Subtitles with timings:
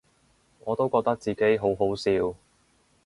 [0.63, 2.33] 我都覺得自己好好笑